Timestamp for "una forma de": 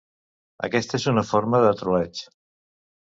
1.13-1.75